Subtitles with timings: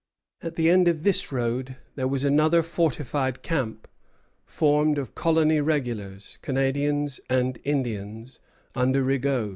[0.41, 3.87] At the end of this road there was another fortified camp,
[4.47, 8.39] formed of colony regulars, Canadians, and Indians,
[8.73, 9.49] under Rigaud.